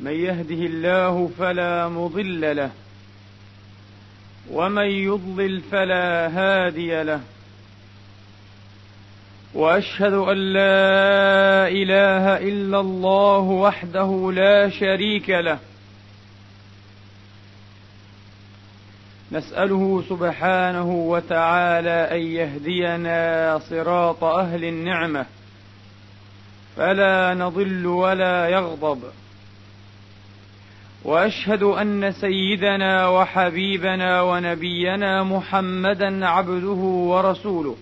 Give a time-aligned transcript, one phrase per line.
[0.00, 2.70] من يهده الله فلا مضل له
[4.50, 7.20] ومن يضلل فلا هادي له
[9.54, 15.58] وأشهد أن لا إله إلا الله وحده لا شريك له.
[19.32, 25.26] نسأله سبحانه وتعالى أن يهدينا صراط أهل النعمة
[26.76, 29.02] فلا نضل ولا يغضب.
[31.04, 36.80] وأشهد أن سيدنا وحبيبنا ونبينا محمدا عبده
[37.10, 37.76] ورسوله.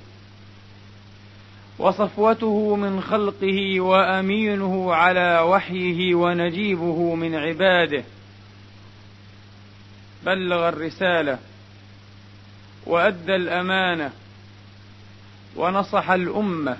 [1.78, 8.04] وصفوته من خلقه وأمينه على وحيه ونجيبه من عباده.
[10.26, 11.38] بلغ الرسالة
[12.86, 14.12] وأدى الأمانة
[15.56, 16.76] ونصح الأمة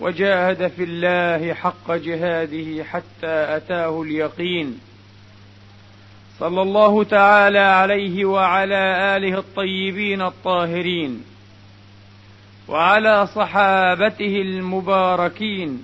[0.00, 4.80] وجاهد في الله حق جهاده حتى أتاه اليقين.
[6.42, 11.24] صلى الله تعالى عليه وعلى آله الطيبين الطاهرين
[12.68, 15.82] وعلى صحابته المباركين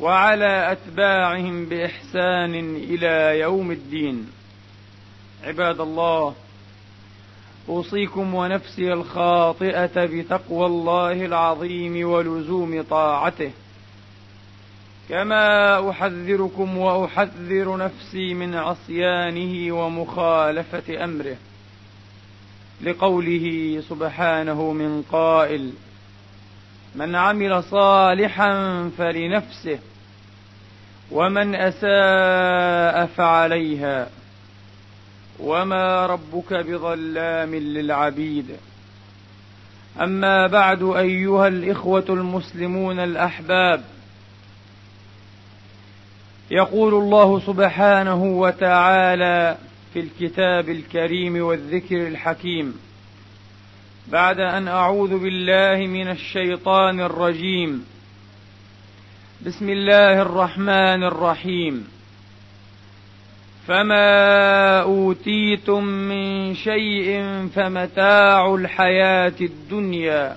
[0.00, 4.30] وعلى أتباعهم بإحسان إلى يوم الدين.
[5.44, 6.34] عباد الله
[7.68, 13.50] أوصيكم ونفسي الخاطئة بتقوى الله العظيم ولزوم طاعته.
[15.08, 21.36] كما احذركم واحذر نفسي من عصيانه ومخالفه امره
[22.80, 25.72] لقوله سبحانه من قائل
[26.94, 28.50] من عمل صالحا
[28.98, 29.78] فلنفسه
[31.10, 34.08] ومن اساء فعليها
[35.40, 38.56] وما ربك بظلام للعبيد
[40.00, 43.84] اما بعد ايها الاخوه المسلمون الاحباب
[46.50, 49.56] يقول الله سبحانه وتعالى
[49.94, 52.74] في الكتاب الكريم والذكر الحكيم.
[54.08, 57.86] بعد أن أعوذ بالله من الشيطان الرجيم.
[59.46, 61.88] بسم الله الرحمن الرحيم.
[63.66, 67.22] فما أوتيتم من شيء
[67.54, 70.36] فمتاع الحياة الدنيا.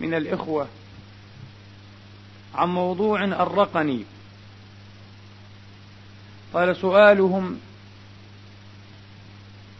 [0.00, 0.68] من الإخوة
[2.54, 4.04] عن موضوع أرقني.
[6.54, 7.60] قال سؤالهم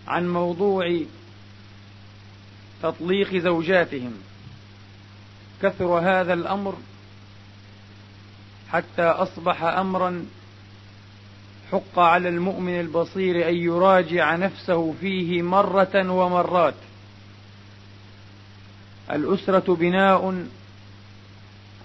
[0.06, 1.00] عن موضوع
[2.82, 4.12] تطليق زوجاتهم.
[5.62, 6.76] كثر هذا الأمر
[8.68, 10.26] حتى أصبح أمرا
[11.72, 16.74] حق على المؤمن البصير أن يراجع نفسه فيه مرة ومرات.
[19.10, 20.46] الأسرة بناء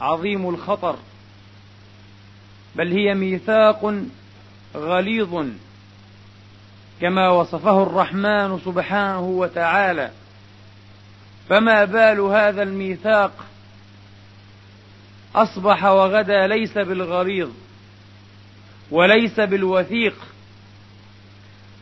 [0.01, 0.95] عظيم الخطر
[2.75, 3.95] بل هي ميثاق
[4.75, 5.45] غليظ
[7.01, 10.11] كما وصفه الرحمن سبحانه وتعالى.
[11.49, 13.31] فما بال هذا الميثاق؟
[15.35, 17.49] أصبح وغدا ليس بالغليظ
[18.91, 20.15] وليس بالوثيق.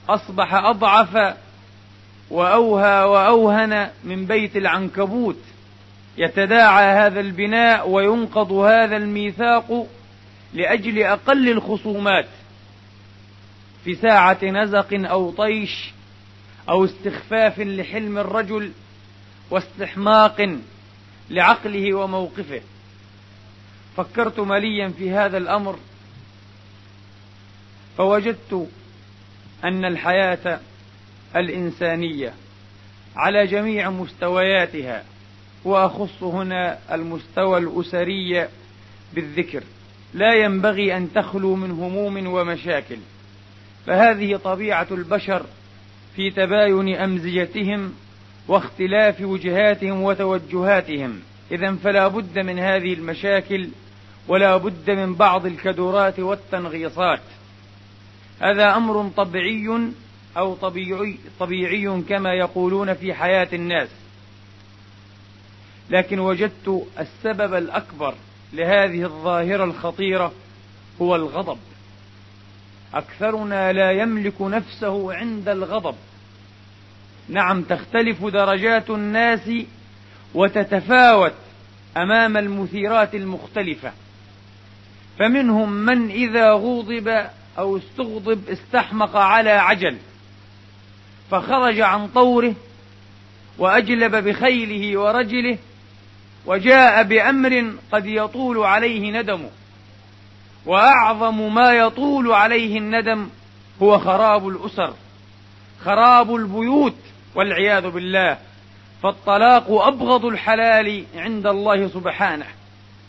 [0.10, 1.38] أصبح أضعف
[2.30, 5.38] وأوهى وأوهن من بيت العنكبوت.
[6.18, 9.88] يتداعى هذا البناء وينقض هذا الميثاق
[10.54, 12.28] لأجل أقل الخصومات
[13.84, 15.92] في ساعة نزق أو طيش
[16.70, 18.72] أو استخفاف لحلم الرجل
[19.52, 20.60] واستحماق
[21.30, 22.62] لعقله وموقفه.
[23.98, 25.80] فكرت مليا في هذا الأمر
[27.98, 28.70] فوجدت
[29.64, 30.60] أن الحياة
[31.36, 32.34] الإنسانية
[33.16, 35.04] على جميع مستوياتها
[35.66, 38.48] وأخص هنا المستوى الأسري
[39.14, 39.64] بالذكر.
[40.14, 42.98] لا ينبغي أن تخلو من هموم ومشاكل.
[43.86, 45.46] فهذه طبيعة البشر
[46.16, 47.94] في تباين أمزجتهم
[48.48, 51.20] واختلاف وجهاتهم وتوجهاتهم.
[51.52, 53.70] إذا فلا بد من هذه المشاكل
[54.28, 57.22] ولا بد من بعض الكدرات والتنغيصات.
[58.42, 59.92] هذا أمر طبيعي
[60.38, 63.90] أو طبيعي, طبيعي كما يقولون في حياة الناس.
[65.90, 68.14] لكن وجدت السبب الأكبر
[68.54, 70.32] لهذه الظاهرة الخطيرة
[71.02, 71.58] هو الغضب.
[72.94, 75.96] أكثرنا لا يملك نفسه عند الغضب.
[77.30, 79.52] نعم تختلف درجات الناس
[80.36, 81.34] وتتفاوت
[81.98, 83.92] أمام المثيرات المختلفة.
[85.20, 87.26] فمنهم من إذا غوضب
[87.58, 89.98] أو استغضب استحمق على عجل.
[91.32, 92.54] فخرج عن طوره
[93.58, 95.58] وأجلب بخيله ورجله
[96.46, 99.50] وجاء بأمر قد يطول عليه ندمه
[100.66, 103.30] وأعظم ما يطول عليه الندم
[103.82, 104.94] هو خراب الأسر
[105.86, 106.96] خراب البيوت
[107.36, 108.38] والعياذ بالله
[109.04, 112.46] فالطلاق أبغض الحلال عند الله سبحانه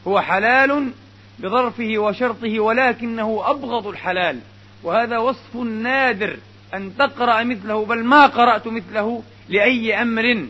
[0.09, 0.91] هو حلال
[1.39, 4.41] بظرفه وشرطه ولكنه أبغض الحلال
[4.83, 6.37] وهذا وصف نادر
[6.75, 10.47] أن تقرأ مثله بل ما قرأت مثله لأي أمر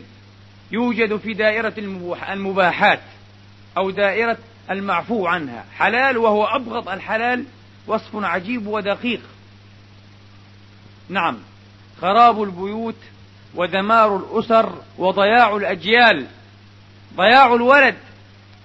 [0.71, 1.73] يوجد في دائرة
[2.29, 2.99] المباحات
[3.77, 4.37] أو دائرة
[4.71, 5.65] المعفو عنها.
[5.77, 7.45] حلال وهو أبغض الحلال
[7.87, 9.21] وصف عجيب ودقيق.
[11.09, 11.37] نعم.
[12.01, 12.95] خراب البيوت
[13.55, 16.25] ودمار الأسر وضياع الأجيال.
[17.15, 17.95] ضياع الولد.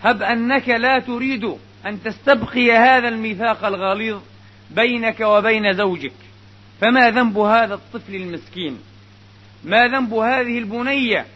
[0.04, 1.56] هب أنك لا تريد
[1.86, 4.20] أن تستبقي هذا الميثاق الغليظ
[4.70, 6.25] بينك وبين زوجك.
[6.80, 8.78] فما ذنب هذا الطفل المسكين؟
[9.64, 11.26] ما ذنب هذه البنية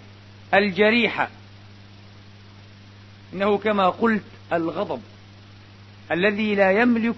[0.54, 1.28] الجريحة؟
[3.32, 5.00] إنه كما قلت الغضب
[6.12, 7.16] الذي لا يملك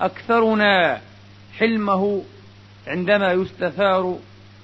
[0.00, 1.00] أكثرنا
[1.58, 2.22] حلمه
[2.86, 4.18] عندما يستثار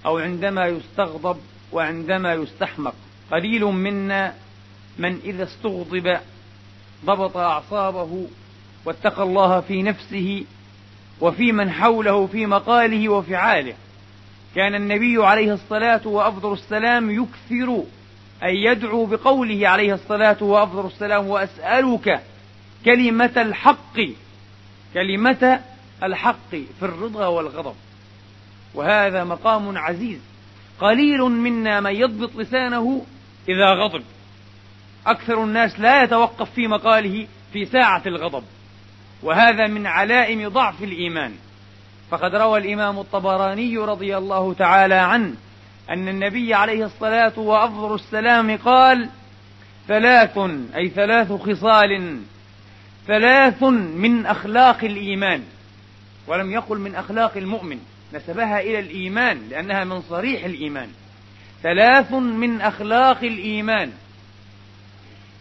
[0.07, 1.37] أو عندما يستغضب
[1.73, 2.95] وعندما يستحمق.
[3.31, 4.35] قليل منا
[4.99, 6.19] من إذا استغضب
[7.05, 8.29] ضبط أعصابه
[8.85, 10.45] واتقى الله في نفسه
[11.23, 13.75] وفي من حوله في مقاله وفعاله.
[14.55, 17.83] كان النبي عليه الصلاة وأفضل السلام يكثر
[18.43, 22.23] أن يدعو بقوله عليه الصلاة وأفضل السلام وأسألك
[22.85, 24.01] كلمة الحق
[24.95, 25.61] كلمة
[26.03, 27.75] الحق في الرضا والغضب.
[28.75, 30.21] وهذا مقام عزيز.
[30.81, 33.07] قليل منا من يضبط لسانه
[33.49, 34.03] إذا غضب.
[35.07, 38.45] أكثر الناس لا يتوقف في مقاله في ساعة الغضب.
[39.23, 41.35] وهذا من علائم ضعف الإيمان.
[42.11, 45.35] فقد روى الإمام الطبراني رضي الله تعالى عنه
[45.91, 49.09] أن النبي عليه الصلاة وأفضل السلام قال
[49.89, 50.39] ثلاث
[50.77, 52.21] أي ثلاث خصال
[53.07, 55.43] ثلاث من أخلاق الإيمان
[56.27, 57.79] ولم يقل من أخلاق المؤمن
[58.15, 60.89] نسبها إلى الإيمان لأنها من صريح الإيمان.
[61.63, 63.93] ثلاث من أخلاق الإيمان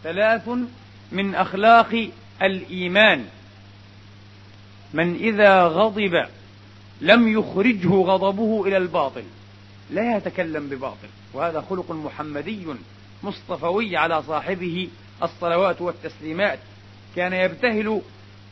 [0.04, 0.50] ثلاث
[1.12, 2.10] من أخلاق
[2.42, 3.25] الإيمان.
[4.93, 6.25] من إذا غضب
[7.01, 9.23] لم يخرجه غضبه إلى الباطل.
[9.91, 11.07] لا يتكلم بباطل.
[11.33, 12.67] وهذا خلق محمدي
[13.23, 14.89] مصطفوي على صاحبه
[15.23, 16.59] الصلوات والتسليمات.
[17.15, 18.01] كان يبتهل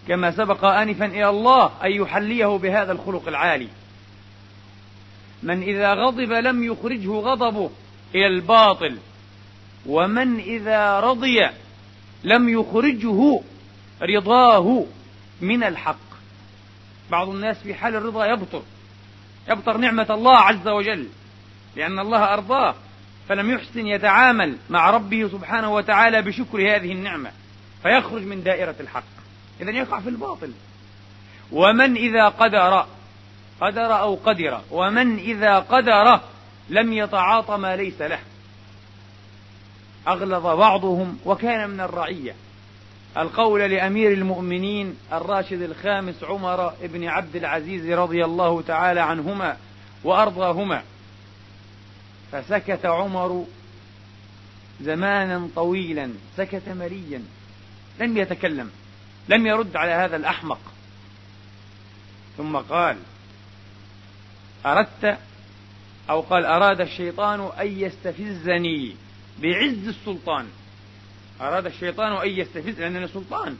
[0.07, 3.67] كما سبق آنفا إلى الله أن يحليه بهذا الخلق العالي.
[5.43, 7.69] من إذا غضب لم يخرجه غضبه
[8.15, 8.97] إلى الباطل.
[9.85, 11.49] ومن إذا رضي
[12.23, 13.41] لم يخرجه
[14.01, 14.85] رضاه
[15.41, 16.08] من الحق.
[17.11, 18.61] بعض الناس في حال الرضا يبطر
[19.49, 21.07] يبطر نعمة الله عز وجل
[21.75, 22.75] لأن الله أرضاه
[23.29, 27.31] فلم يحسن يتعامل مع ربه سبحانه وتعالى بشكر هذه النعمة
[27.83, 29.03] فيخرج من دائرة الحق.
[29.61, 30.51] إذا يقع في الباطل.
[31.51, 32.85] ومن إذا قدر
[33.61, 36.19] قدر أو قدر ومن إذا قدر
[36.69, 38.19] لم يتعاطى ما ليس له.
[40.07, 42.35] أغلظ بعضهم وكان من الرعية.
[43.17, 49.57] القول لأمير المؤمنين الراشد الخامس عمر بن عبد العزيز رضي الله تعالى عنهما
[50.03, 50.83] وأرضاهما.
[52.31, 53.45] فسكت عمر
[54.81, 57.23] زمانا طويلا سكت مريا
[57.99, 58.71] لم يتكلم
[59.29, 60.59] لم يرد على هذا الأحمق.
[62.37, 62.97] ثم قال
[64.65, 65.17] أردت
[66.09, 68.95] أو قال أراد الشيطان أن يستفزني
[69.41, 70.47] بعز السلطان.
[71.41, 73.57] أراد الشيطان أن يستفز لأنني سلطان.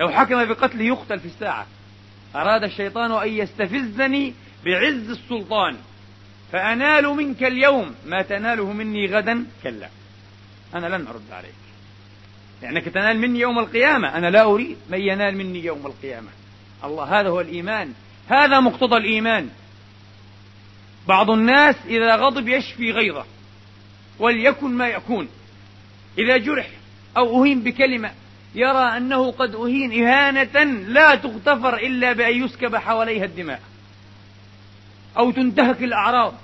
[0.00, 1.66] لو حكم بقتله يقتل في الساعة.
[2.34, 5.76] أراد الشيطان أن يستفزني بعز السلطان.
[6.52, 9.88] فأنال منك اليوم ما تناله مني غدا كلا.
[10.74, 11.54] أنا لن أرد عليك.
[12.62, 14.16] لأنك تنال مني يوم القيامة.
[14.18, 16.28] أنا لا أريد من ينال مني يوم القيامة.
[16.84, 17.92] الله هذا هو الإيمان.
[18.28, 19.50] هذا مقتضى الإيمان.
[21.08, 23.24] بعض الناس إذا غضب يشفي غيظه
[24.18, 25.28] وليكن ما يكون.
[26.18, 26.70] إذا جرح
[27.16, 28.10] أو أهين بكلمة
[28.54, 33.60] يرى أنه قد أهين إهانة لا تغتفر إلا بأن يسكب حواليها الدماء
[35.18, 36.34] أو تنتهك الأعراض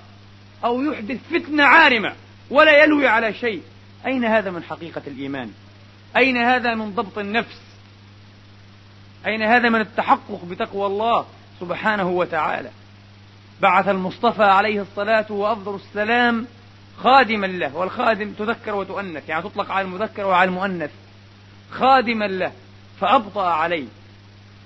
[0.64, 2.12] أو يحدث فتنة عارمة
[2.50, 3.62] ولا يلوي على شيء.
[4.06, 5.50] أين هذا من حقيقة الإيمان؟
[6.16, 7.60] أين هذا من ضبط النفس؟
[9.26, 11.26] أين هذا من التحقق بتقوى الله
[11.60, 12.70] سبحانه وتعالى؟
[13.60, 16.46] بعث المصطفى عليه الصلاة وأفضل السلام
[16.98, 20.90] خادما له والخادم تذكر وتؤنث يعني تطلق على المذكر وعلى المؤنث.
[21.70, 22.52] خادما له
[23.00, 23.86] فأبطأ عليه.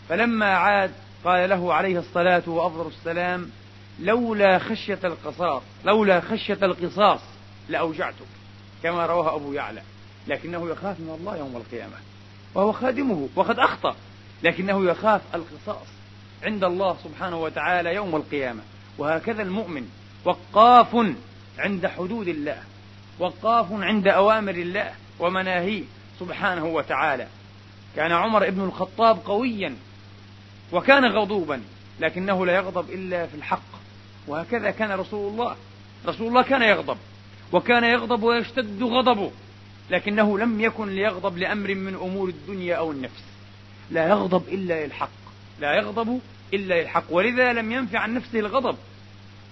[0.08, 0.90] فلما عاد
[1.24, 3.50] قال له عليه الصلاة وأفضل السلام
[4.00, 7.20] لولا خشية القصاص لولا خشية القصاص
[7.68, 8.26] لأوجعتك
[8.82, 9.82] كما رواه أبو يعلى.
[10.26, 11.96] لكنه يخاف من الله يوم القيامة.
[12.54, 13.96] وهو خادمه وقد أخطأ
[14.42, 15.86] لكنه يخاف القصاص
[16.42, 18.60] عند الله سبحانه وتعالى يوم القيامة.
[18.98, 19.88] وهكذا المؤمن
[20.24, 20.96] وقاف
[21.58, 22.62] عند حدود الله
[23.18, 25.82] وقاف عند أوامر الله ومناهيه
[26.20, 27.26] سبحانه وتعالى.
[27.96, 29.76] كان عمر بن الخطاب قويا
[30.72, 31.62] وكان غضوبا
[32.00, 33.78] لكنه لا يغضب إلا في الحق.
[34.26, 35.56] وهكذا كان رسول الله.
[36.06, 36.96] رسول الله كان يغضب
[37.52, 39.30] وكان يغضب ويشتد غضبه
[39.90, 43.24] لكنه لم يكن ليغضب لأمر من أمور الدنيا أو النفس.
[43.90, 45.10] لا يغضب إلا للحق
[45.60, 46.20] لا يغضب
[46.54, 48.76] إلا للحق ولذا لم ينفع عن نفسه الغضب.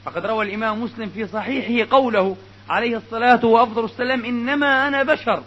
[0.07, 2.37] فقد روى الإمام مسلم في صحيحه قوله
[2.69, 5.43] عليه الصلاة وأفضل السلام إنما أنا بشر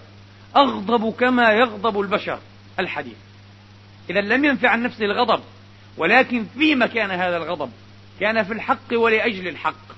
[0.56, 2.40] أغضب كما يغضب البشر
[2.80, 3.18] الحديث.
[4.10, 5.44] إذا لم ينفع عن نفسه الغضب
[5.98, 7.72] ولكن فيما كان هذا الغضب
[8.20, 9.90] كان في الحق ولأجل الحق.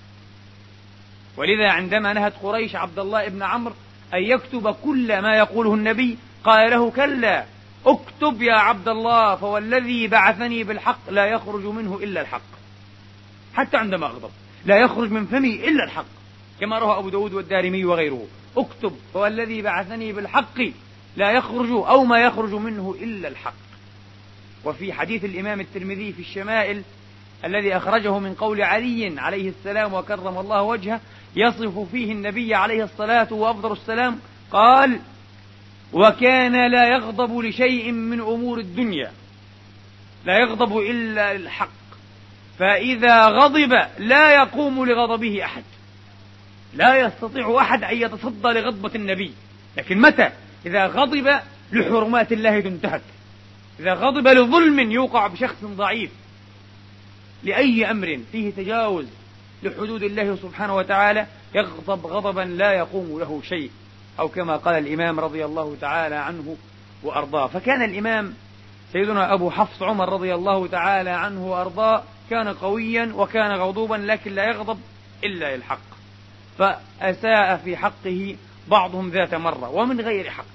[1.37, 3.73] ولذا عندما نهت قريش عبد الله بن عمرو
[4.13, 7.45] أن يكتب كل ما يقوله النبي قال له كلا
[7.85, 12.41] اكتب يا عبد الله فوالذي بعثني بالحق لا يخرج منه إلا الحق.
[13.53, 14.31] حتى عندما أغضب.
[14.65, 16.05] لا يخرج من فمي إلا الحق
[16.59, 18.27] كما روى أبو داود والدارمي وغيره.
[18.57, 20.61] اكتب فوالذي بعثني بالحق
[21.17, 23.53] لا يخرج أو ما يخرج منه إلا الحق.
[24.65, 26.81] وفي حديث الإمام الترمذي في الشمائل
[27.45, 31.01] الذي أخرجه من قول علي عليه السلام وكرم الله وجهه
[31.35, 34.19] يصف فيه النبي عليه الصلاة وأفضل السلام
[34.51, 34.99] قال
[35.93, 39.11] وكان لا يغضب لشيء من أمور الدنيا
[40.25, 41.80] لا يغضب إلا للحق
[42.59, 45.63] فإذا غضب لا يقوم لغضبه أحد.
[46.73, 49.33] لا يستطيع أحد أن يتصدى لغضبة النبي.
[49.77, 50.29] لكن متى؟
[50.65, 51.39] إذا غضب
[51.71, 53.01] لحرمات الله تنتهك.
[53.79, 56.11] إذا غضب لظلم يوقع بشخص ضعيف.
[57.43, 59.05] لأي أمر فيه تجاوز
[59.63, 63.71] لحدود الله سبحانه وتعالى يغضب غضبا لا يقوم له شيء.
[64.19, 66.57] أو كما قال الإمام رضي الله تعالى عنه
[67.03, 67.47] وأرضاه.
[67.47, 68.33] فكان الإمام
[68.93, 74.43] سيدنا أبو حفص عمر رضي الله تعالى عنه وأرضاه كان قويا وكان غضوبا لكن لا
[74.43, 74.79] يغضب
[75.23, 75.81] إلا للحق
[76.57, 78.35] فأساء في حقه
[78.67, 80.45] بعضهم ذات مرة ومن غير حق.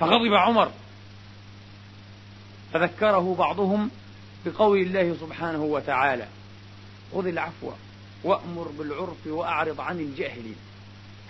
[0.00, 0.70] فغضب عمر.
[2.72, 3.90] فذكره بعضهم
[4.46, 6.26] بقول الله سبحانه وتعالى
[7.14, 7.70] خذ العفو
[8.24, 10.56] وأمر بالعرف وأعرض عن الجاهلين.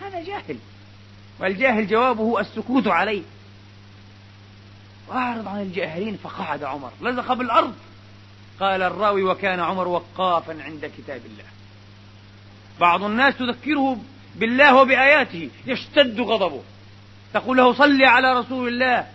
[0.00, 0.56] هذا جاهل.
[1.40, 3.23] والجاهل جوابه السكوت عليه.
[5.09, 7.75] وأعرض عن الجاهلين فقعد عمر لزق بالأرض.
[8.61, 11.45] قال الراوي وكان عمر وقافا عند كتاب الله.
[12.81, 13.99] بعض الناس تذكره
[14.37, 16.62] بالله وبآياته يشتد غضبه.
[17.35, 19.07] تقول له صل على رسول الله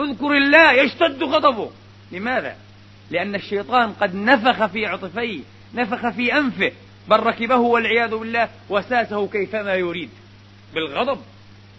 [0.00, 1.70] اذكر الله يشتد غضبه.
[2.12, 2.56] لماذا؟
[3.10, 5.40] لأن الشيطان قد نفخ في عطفيه
[5.74, 6.72] نفخ في أنفه
[7.08, 10.10] بل ركبه والعياذ بالله وساسه كيفما يريد.
[10.74, 11.20] بالغضب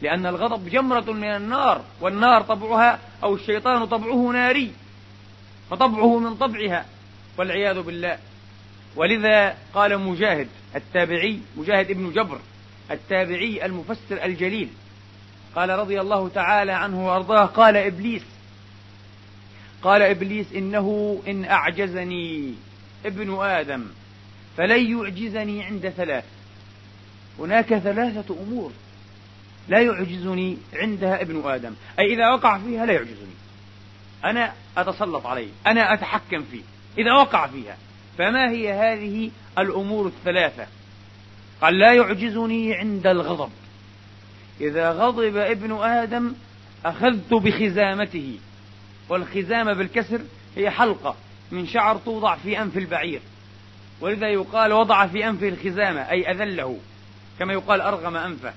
[0.01, 4.71] لأن الغضب جمرة من النار والنار طبعها أو الشيطان طبعه ناري.
[5.69, 6.85] فطبعه من طبعها.
[7.37, 8.17] والعياذ بالله.
[8.95, 12.39] ولذا قال مجاهد التابعي مجاهد ابن جبر
[12.91, 14.69] التابعي المفسر الجليل
[15.55, 18.23] قال رضي الله تعالى عنه وأرضاه قال إبليس
[19.81, 22.53] قال إبليس إنه إن أعجزني
[23.05, 23.85] ابن آدم
[24.57, 26.25] فلن يعجزني عند ثلاث.
[27.39, 28.71] هناك ثلاثة أمور
[29.67, 33.33] لا يعجزني عندها ابن آدم أي إذا وقع فيها لا يعجزني.
[34.25, 36.61] أنا أتسلط عليه أنا أتحكم فيه.
[36.97, 37.77] إذا وقع فيها.
[38.17, 40.67] فما هي هذه الأمور الثلاثة؟
[41.61, 43.51] قال لا يعجزني عند الغضب.
[44.61, 46.33] إذا غضب ابن آدم
[46.85, 48.39] أخذت بخزامته.
[49.09, 50.21] والخزامة بالكسر
[50.55, 51.15] هي حلقة
[51.51, 53.21] من شعر توضع في أنف البعير.
[54.01, 56.79] ولذا يقال وضع في أنفه الخزامة أي أذله
[57.39, 58.53] كما يقال أرغم أنفه.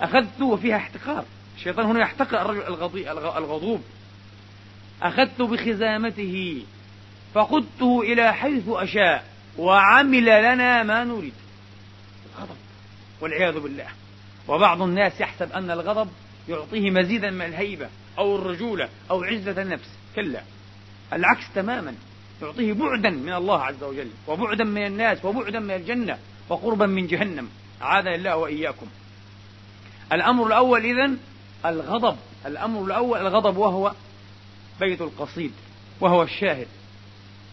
[0.00, 1.24] أخذت وفيها احتقار.
[1.56, 3.82] الشيطان هنا يحتقر الرجل الغضوب.
[5.02, 6.62] أخذت بخزامته.
[7.34, 9.24] فقدته إلى حيث أشاء
[9.58, 11.32] وعمل لنا ما نريد.
[12.40, 12.56] غضب
[13.20, 13.86] والعياذ بالله.
[14.48, 16.08] وبعض الناس يحسب أن الغضب
[16.48, 17.88] يعطيه مزيدا من الهيبة
[18.18, 19.88] أو الرجولة أو عزة النفس.
[20.16, 20.42] كلا.
[21.12, 21.94] العكس تماما.
[22.42, 27.48] يعطيه بعدا من الله عز وجل وبعدا من الناس وبعدا من الجنة وقربا من جهنم.
[27.82, 28.86] أعاذنا الله وإياكم.
[30.12, 31.18] الأمر الأول إذن
[31.66, 32.16] الغضب.
[32.46, 33.92] الأمر الأول الغضب وهو
[34.80, 35.52] بيت القصيد
[36.00, 36.66] وهو الشاهد.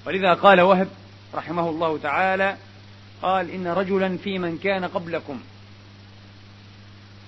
[0.05, 0.87] ولذا قال وهب
[1.33, 2.57] رحمه الله تعالى
[3.21, 5.39] قال إن رجلا في من كان قبلكم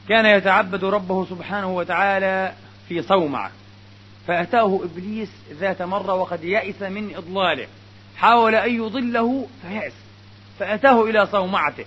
[0.09, 2.53] كان يتعبد ربه سبحانه وتعالى
[2.87, 3.51] في صومعة
[4.27, 7.67] فأتاه إبليس ذات مرة وقد يأس من إضلاله
[8.17, 9.93] حاول أن يضله فيأس
[10.59, 11.85] فأتاه إلى صومعته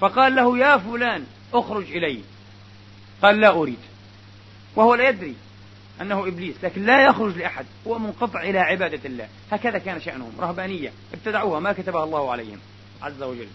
[0.00, 2.20] فقال له يا فلان اخرج إلي
[3.22, 3.78] قال لا أريد
[4.76, 5.34] وهو لا يدري
[6.00, 9.28] أنه إبليس لكن لا يخرج لأحد هو منقطع إلى عبادة الله.
[9.52, 12.58] هكذا كان شأنهم رهبانية ابتدعوها ما كتبها الله عليهم
[13.02, 13.48] عز وجل.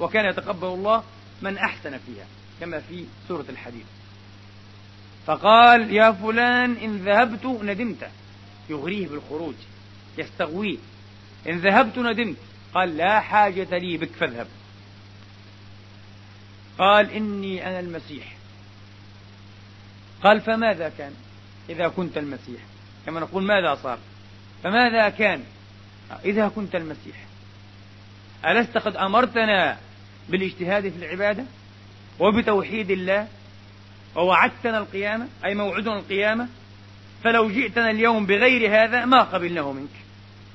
[0.00, 1.02] وكان يتقبل الله
[1.42, 2.26] من أحسن فيها
[2.60, 3.84] كما في سورة الحديد.
[5.26, 8.10] فقال يا فلان إن ذهبت ندمت.
[8.70, 9.54] يغريه بالخروج
[10.18, 10.78] يستغويه.
[11.48, 12.36] إن ذهبت ندمت.
[12.74, 14.46] قال لا حاجة لي بك فاذهب.
[16.78, 18.36] قال إني أنا المسيح.
[20.22, 21.12] قال فماذا كان؟
[21.70, 22.60] إذا كنت المسيح.
[23.06, 23.98] كما نقول ماذا صار؟
[24.64, 25.42] فماذا كان؟
[26.24, 27.16] إذا كنت المسيح.
[28.46, 29.78] ألست قد أمرتنا
[30.28, 31.44] بالاجتهاد في العبادة؟
[32.20, 33.28] وبتوحيد الله؟
[34.16, 36.48] ووعدتنا القيامة؟ أي موعدنا القيامة؟
[37.24, 39.88] فلو جئتنا اليوم بغير هذا ما قبلناه منك.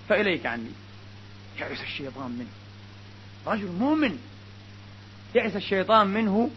[0.09, 0.71] فإليك عني.
[1.59, 2.47] يعس الشيطان منه.
[3.47, 4.17] رجل مؤمن.
[5.35, 6.49] يعس الشيطان منه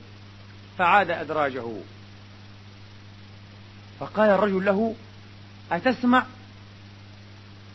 [0.78, 1.64] فعاد أدراجه.
[4.04, 4.94] فقال الرجل له
[5.73, 6.26] أتسمع؟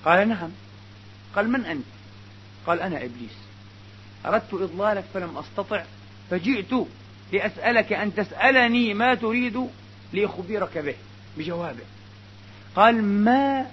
[0.05, 0.49] قال نعم.
[1.35, 1.85] قال من أنت؟
[2.67, 3.37] قال أنا إبليس.
[4.25, 5.83] أردت إضلالك فلم أستطع
[6.29, 6.87] فجئت
[7.33, 9.69] لأسألك أن تسألني ما تريد
[10.13, 10.95] لأخبرك به.
[11.37, 11.83] بجوابه.
[12.75, 13.65] قال ما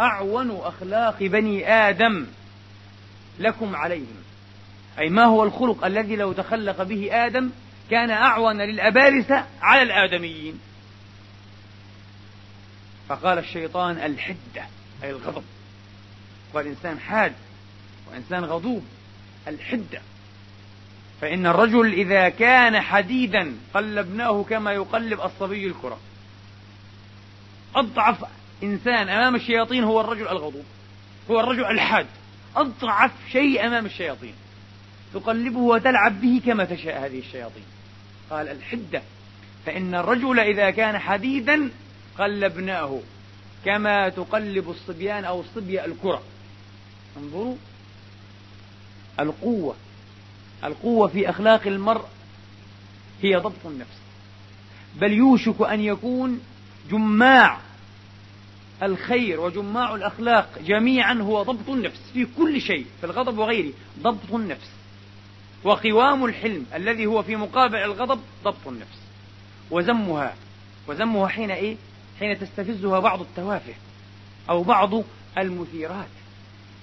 [0.00, 2.26] أعون أخلاق بني آدم
[3.38, 4.16] لكم عليهم؟
[4.98, 7.50] أي ما هو الخلق الذي لو تخلق به آدم
[7.90, 10.60] كان أعون للأبارسة على الآدميين؟
[13.08, 14.66] فقال الشيطان الحدة
[15.02, 15.44] أي الغضب.
[16.54, 17.32] والإنسان حاد
[18.10, 18.84] وإنسان غضوب
[19.48, 20.00] الحدة.
[21.20, 25.98] فإن الرجل إذا كان حديدا قلبناه كما يقلب الصبي الكرة.
[27.74, 28.24] أضعف
[28.62, 30.64] إنسان أمام الشياطين هو الرجل الغضوب
[31.30, 32.06] هو الرجل الحاد.
[32.56, 34.34] أضعف شيء أمام الشياطين.
[35.14, 37.64] تقلبه وتلعب به كما تشاء هذه الشياطين.
[38.30, 39.02] قال الحدة
[39.66, 41.70] فإن الرجل إذا كان حديدا
[42.18, 43.00] قلبناه
[43.64, 46.22] كما تقلب الصبيان أو الصبية الكرة.
[47.16, 47.56] انظروا.
[49.20, 49.76] القوة.
[50.64, 52.04] القوة في أخلاق المرء
[53.22, 53.98] هي ضبط النفس.
[54.96, 56.40] بل يوشك أن يكون
[56.90, 57.58] جماع
[58.82, 64.70] الخير وجماع الأخلاق جميعا هو ضبط النفس في كل شيء في الغضب وغيره ضبط النفس.
[65.64, 68.98] وقوام الحلم الذي هو في مقابل الغضب ضبط النفس.
[69.70, 70.34] وذمها.
[70.86, 71.76] وذمها حين إيه؟
[72.18, 73.74] حين تستفزها بعض التوافه
[74.50, 74.90] أو بعض
[75.38, 76.06] المثيرات.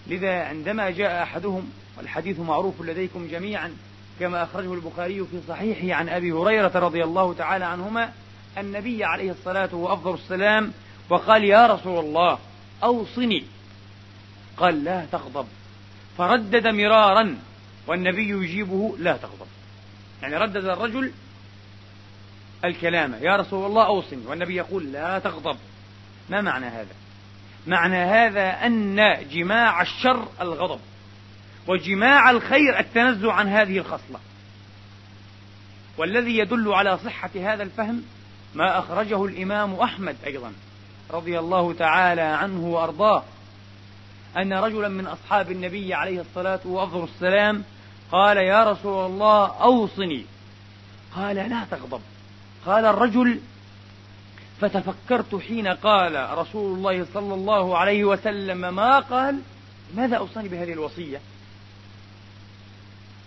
[0.07, 3.71] لذا عندما جاء أحدهم والحديث معروف لديكم جميعا
[4.19, 8.11] كما أخرجه البخاري في صحيحه عن أبي هريرة رضي الله تعالى عنهما
[8.57, 10.71] النبي عليه الصلاة وأفضل السلام
[11.09, 12.39] وقال يا رسول الله
[12.83, 13.43] أوصني.
[14.57, 15.47] قال لا تغضب.
[16.17, 17.37] فردد مرارا
[17.87, 19.47] والنبي يجيبه لا تغضب.
[20.21, 21.11] يعني ردد الرجل
[22.63, 24.25] الكلام يا رسول الله أوصني.
[24.27, 25.57] والنبي يقول لا تغضب.
[26.29, 26.95] ما معنى هذا؟
[27.67, 30.79] معنى هذا أن جماع الشر الغضب
[31.67, 34.19] وجماع الخير التنزع عن هذه الخصلة.
[35.97, 38.03] والذي يدل على صحة هذا الفهم
[38.55, 40.53] ما أخرجه الإمام أحمد أيضا
[41.11, 43.23] رضي الله تعالى عنه وأرضاه
[44.37, 47.63] أن رجلا من أصحاب النبي عليه الصلاة والسلام
[48.11, 50.25] قال يا رسول الله أوصني.
[51.15, 52.01] قال لا تغضب.
[52.65, 53.39] قال الرجل
[54.61, 59.41] فتفكرت حين قال رسول الله صلى الله عليه وسلم ما قال؟
[59.95, 61.21] ماذا أوصاني بهذه الوصية؟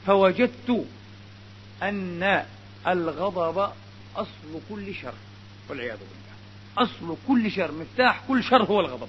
[0.07, 0.87] فوجدت
[1.83, 2.45] أن
[2.87, 3.71] الغضب
[4.17, 5.15] أصل كل شر
[5.69, 6.91] والعياذ بالله.
[6.91, 9.09] أصل كل شر مفتاح كل شر هو الغضب.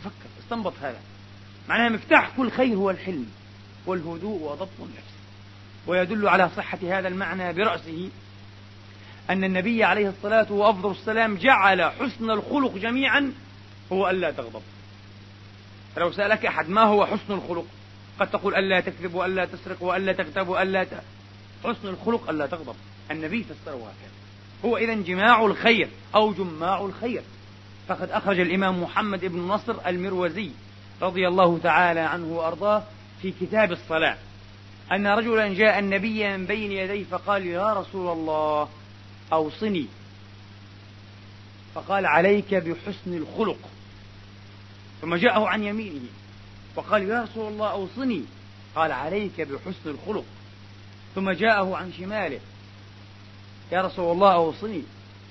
[0.00, 1.00] تفكر استنبط هذا.
[1.68, 3.26] معناها مفتاح كل خير هو الحلم
[3.86, 5.14] والهدوء وضبط النفس.
[5.86, 8.10] ويدل على صحة هذا المعنى برأسه
[9.30, 13.32] أن النبي عليه الصلاة وأفضل السلام جعل حسن الخلق جميعا
[13.92, 14.62] هو ألا تغضب.
[15.96, 17.66] فلو سألك أحد ما هو حسن الخلق؟
[18.20, 21.02] قد تقول ألا تكذب وألا تسرق وألا تغتاب وألا ت...
[21.64, 22.74] حسن الخلق ألا تغضب.
[23.10, 24.10] النبي فسره هكذا
[24.64, 27.22] هو إذا جماع الخير أو جماع الخير.
[27.88, 30.50] فقد أخرج الإمام محمد بن نصر المروزي
[31.02, 32.82] رضي الله تعالى عنه وأرضاه
[33.22, 34.16] في كتاب الصلاة.
[34.92, 38.68] أن رجلا جاء النبي من بين يديه فقال يا رسول الله
[39.32, 39.86] أوصني.
[41.74, 43.58] فقال عليك بحسن الخلق.
[45.00, 46.08] ثم جاءه عن يمينه.
[46.76, 48.22] وقال يا رسول الله أوصني.
[48.74, 50.24] قال عليك بحسن الخلق.
[51.14, 52.40] ثم جاءه عن شماله.
[53.72, 54.82] يا رسول الله أوصني.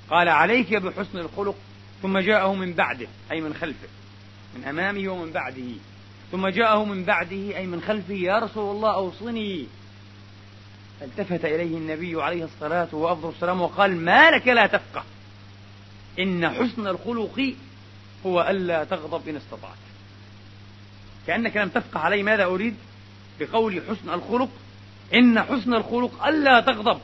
[0.09, 1.55] قال عليك بحسن الخلق.
[2.01, 3.87] ثم جاءه من بعده أي من خلفه.
[4.55, 5.71] من أمامه ومن بعده.
[6.31, 8.13] ثم جاءه من بعده أي من خلفه.
[8.13, 9.67] يا رسول الله أوصني.
[10.99, 15.03] فالتفت إليه النبي عليه الصلاة والسلام وقال ما لك لا تفقه.
[16.19, 17.53] إن حسن الخلق
[18.25, 19.77] هو ألا تغضب إن استطعت.
[21.27, 22.75] كأنك لم تفقه علي ماذا أريد؟
[23.39, 24.49] بقول حسن الخلق.
[25.13, 26.99] إن حسن الخلق ألا تغضب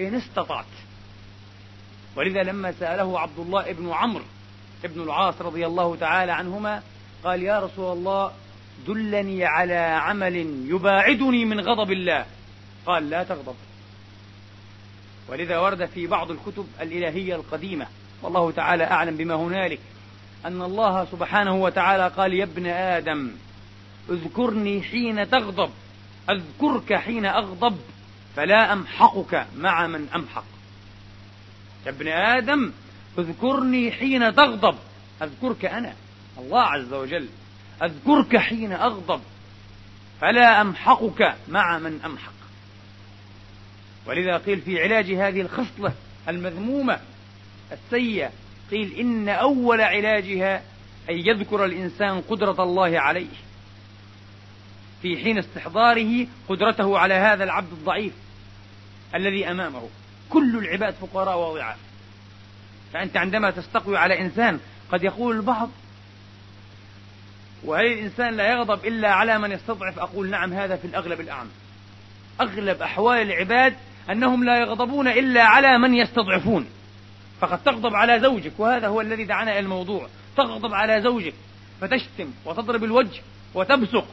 [0.00, 0.64] إن استطعت.
[2.16, 4.24] ولذا لما سأله عبد الله بن عمرو
[4.84, 6.82] بن العاص رضي الله تعالى عنهما
[7.24, 8.32] قال يا رسول الله
[8.86, 10.36] دلني على عمل
[10.68, 12.26] يباعدني من غضب الله.
[12.86, 13.54] قال لا تغضب.
[15.28, 17.86] ولذا ورد في بعض الكتب الإلهية القديمة
[18.22, 19.80] والله تعالى أعلم بما هنالك
[20.44, 23.30] أن الله سبحانه وتعالى قال يا ابن آدم
[24.10, 25.70] اذكرني حين تغضب
[26.30, 27.78] أذكرك حين أغضب
[28.36, 30.44] فلا أمحقك مع من أمحق.
[31.86, 32.72] يا ابن آدم
[33.18, 34.76] اذكرني حين تغضب
[35.22, 35.94] أذكرك أنا
[36.38, 37.28] الله عز وجل
[37.82, 39.20] أذكرك حين أغضب
[40.20, 42.39] فلا أمحقك مع من أمحق.
[44.06, 45.92] ولذا قيل في علاج هذه الخصلة
[46.28, 47.00] المذمومة
[47.72, 48.30] السيئة
[48.70, 50.62] قيل إن أول علاجها
[51.10, 53.36] أن يذكر الإنسان قدرة الله عليه
[55.02, 58.12] في حين استحضاره قدرته على هذا العبد الضعيف
[59.14, 59.88] الذي أمامه.
[60.30, 61.76] كل العباد فقراء وضعاف
[62.92, 64.60] فأنت عندما تستقوي على إنسان
[64.92, 65.70] قد يقول البعض
[67.64, 71.46] وهل الإنسان لا يغضب إلا على من يستضعف؟ أقول نعم هذا في الأغلب الأعم.
[72.40, 73.74] أغلب أحوال العباد
[74.10, 76.66] أنهم لا يغضبون إلا على من يستضعفون.
[77.40, 80.08] فقد تغضب على زوجك وهذا هو الذي دعانا إلى الموضوع.
[80.36, 81.34] تغضب على زوجك
[81.80, 83.22] فتشتم وتضرب الوجه
[83.54, 84.06] وتبصق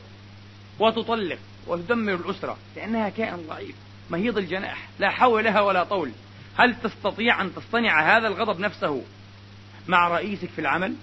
[0.79, 3.75] وتطلق وتدمر الأسرة لأنها كائن ضعيف
[4.09, 6.11] مهيض الجناح لا حول لها ولا طول.
[6.57, 9.03] هل تستطيع أن تصطنع هذا الغضب نفسه
[9.87, 10.95] مع رئيسك في العمل؟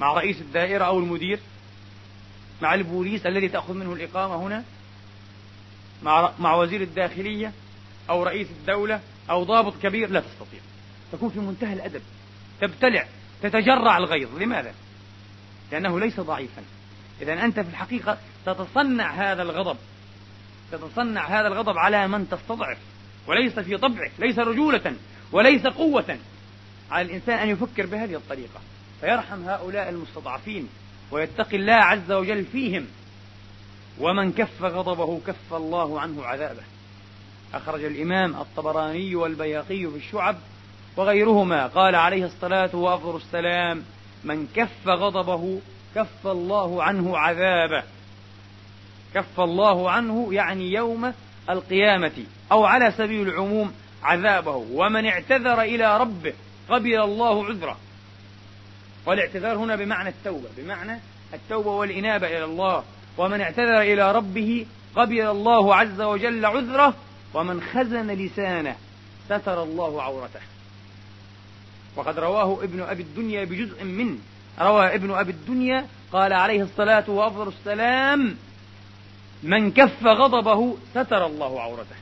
[0.00, 1.38] مع رئيس الدائرة أو المدير؟
[2.62, 4.64] مع البوليس الذي تأخذ منه الإقامة هنا؟
[6.02, 7.52] مع, مع وزير الداخلية؟
[8.10, 10.60] أو رئيس الدولة أو ضابط كبير لا تستطيع.
[11.12, 12.02] تكون في منتهى الأدب.
[12.60, 13.06] تبتلع
[13.42, 14.38] تتجرع الغيظ.
[14.38, 14.74] لماذا؟
[15.72, 16.62] لأنه ليس ضعيفا.
[17.22, 19.76] إذا أنت في الحقيقة تتصنع هذا الغضب.
[20.72, 22.78] تتصنع هذا الغضب على من تستضعف.
[23.26, 24.96] وليس في طبعك ليس رجولة
[25.32, 26.18] وليس قوة.
[26.90, 28.60] على الإنسان أن يفكر بهذه الطريقة.
[29.00, 30.68] فيرحم هؤلاء المستضعفين
[31.10, 32.86] ويتقي الله عز وجل فيهم.
[33.98, 36.62] ومن كف غضبه كف الله عنه عذابه.
[37.54, 40.36] أخرج الإمام الطبراني والبياقي في الشعب
[40.96, 41.66] وغيرهما.
[41.66, 43.82] قال عليه الصلاة وأفضل السلام
[44.24, 45.60] من كف غضبه
[45.94, 47.82] كف الله عنه عذابه.
[49.14, 51.12] كف الله عنه يعني يوم
[51.50, 54.66] القيامة أو على سبيل العموم عذابه.
[54.72, 56.32] ومن اعتذر إلى ربه
[56.68, 57.76] قبل الله عذره.
[59.06, 61.00] والاعتذار هنا بمعنى التوبة بمعنى
[61.34, 62.84] التوبة والإنابة إلى الله.
[63.18, 66.94] ومن اعتذر إلى ربه قبل الله عز وجل عذره
[67.34, 68.76] ومن خزن لسانه
[69.26, 70.40] ستر الله عورته.
[71.96, 74.18] وقد رواه ابن أبي الدنيا بجزء منه
[74.60, 78.36] روى ابن أبي الدنيا قال عليه الصلاة وأفضل السلام
[79.42, 81.96] من كف غضبه ستر الله عورته.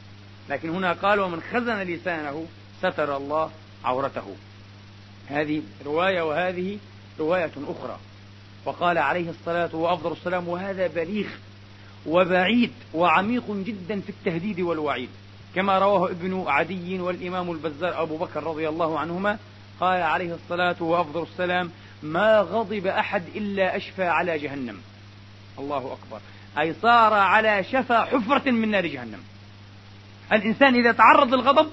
[0.48, 2.46] لكن هنا قال ومن خزن لسانه
[2.78, 3.50] ستر الله
[3.84, 4.36] عورته.
[5.28, 6.78] هذه رواية وهذه
[7.18, 7.98] رواية أخرى.
[8.64, 11.26] وقال عليه الصلاة وأفضل السلام وهذا بليغ.
[12.06, 15.08] وبعيد وعميق جدا في التهديد والوعيد.
[15.54, 19.38] كما رواه ابن عدي والإمام البزار أبو بكر رضي الله عنهما
[19.80, 21.70] قال عليه الصلاة وأفضل السلام
[22.02, 24.80] ما غضب أحد إلا أشفى على جهنم.
[25.58, 26.20] الله أكبر.
[26.58, 29.20] أي صار على شفا حفرة من نار جهنم.
[30.32, 31.70] الإنسان إذا تعرض للغضب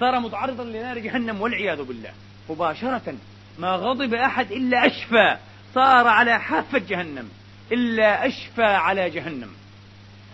[0.00, 2.10] صار متعرضا لنار جهنم والعياذ بالله.
[2.50, 3.14] مباشرة
[3.58, 5.36] ما غضب أحد إلا أشفى.
[5.74, 7.28] صار على حافة جهنم.
[7.72, 9.50] إلا أشفى على جهنم.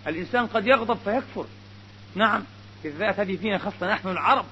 [0.07, 1.47] الإنسان قد يغضب فيكفر.
[2.15, 2.45] نعم
[2.85, 4.45] بالذات هذه فينا خاصة نحن العرب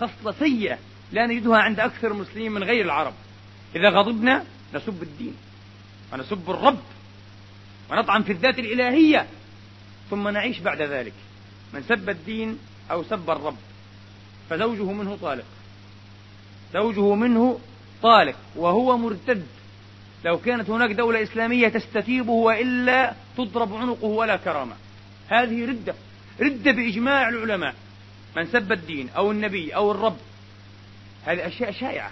[0.00, 0.78] خصلة سيئة
[1.12, 3.12] لا نجدها عند أكثر المسلمين من غير العرب.
[3.76, 4.44] إذا غضبنا
[4.74, 5.34] نسب الدين
[6.12, 6.78] ونسب الرب
[7.90, 9.26] ونطعن في الذات الإلهية
[10.10, 11.12] ثم نعيش بعد ذلك.
[11.74, 12.58] من سب الدين
[12.90, 13.56] أو سب الرب
[14.50, 15.44] فزوجه منه طالق.
[16.74, 17.60] زوجه منه
[18.02, 19.46] طالق وهو مرتد.
[20.24, 24.76] لو كانت هناك دولة إسلامية تستتيبه وإلا تضرب عنقه ولا كرامة.
[25.28, 25.94] هذه ردة
[26.40, 27.74] ردة بإجماع العلماء.
[28.36, 30.16] من سب الدين أو النبي أو الرب
[31.26, 32.10] هذه أشياء شائعة.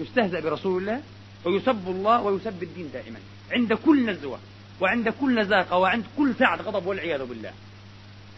[0.00, 1.02] يستهزأ برسول الله
[1.44, 3.18] ويسب الله ويسب الدين دائما.
[3.52, 4.38] عند كل نزوة
[4.80, 7.52] وعند كل نزاقة وعند كل ساعة غضب والعياذ بالله.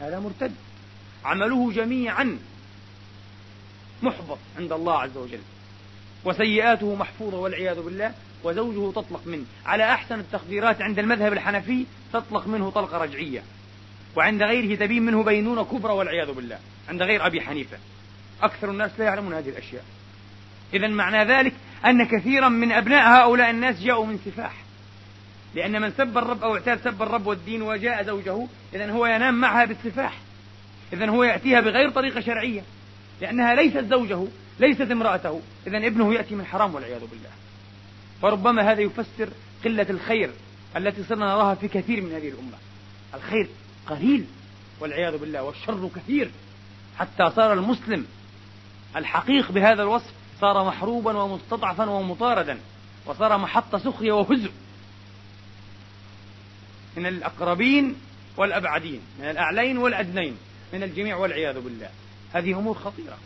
[0.01, 0.55] هذا مرتد.
[1.25, 2.39] عمله جميعا
[4.03, 5.41] محبط عند الله عز وجل.
[6.25, 8.15] وسيئاته محفوظة والعياذ بالله.
[8.45, 9.45] وزوجه تطلق منه.
[9.67, 13.43] على أحسن التقديرات عند المذهب الحنفي تطلق منه طلقة رجعية.
[14.17, 16.59] وعند غيره تبين منه بينونة كبرى والعياذ بالله.
[16.89, 17.79] عند غير أبي حنيفة.
[18.43, 19.85] أكثر الناس لا يعلمون هذه الأشياء.
[20.75, 21.53] إذا معنى ذلك
[21.87, 24.53] أن كثيرا من أبناء هؤلاء الناس جاءوا من سفاح.
[25.55, 29.65] لأن من سب الرب أو اعتاد سب الرب والدين وجاء زوجه إذا هو ينام معها
[29.65, 30.19] بالسفاح.
[30.93, 32.63] إذا هو يأتيها بغير طريقة شرعية.
[33.21, 34.27] لأنها ليست زوجه
[34.61, 35.41] ليست امرأته.
[35.67, 37.31] إذا ابنه يأتي من حرام والعياذ بالله.
[38.23, 39.29] وربما هذا يفسر
[39.65, 40.31] قلة الخير
[40.77, 42.59] التي صرنا نراها في كثير من هذه الأمة.
[43.15, 43.49] الخير
[43.87, 44.25] قليل
[44.81, 46.31] والعياذ بالله والشر كثير.
[46.99, 48.07] حتى صار المسلم
[48.97, 52.59] الحقيق بهذا الوصف صار محروبا ومستضعفا ومطاردا
[53.07, 54.51] وصار محط سخرية وهزء
[56.97, 57.97] من الأقربين
[58.37, 60.37] والأبعدين من الأعلين والأدنين
[60.73, 61.89] من الجميع والعياذ بالله.
[62.33, 63.19] هذه أمور خطيرة.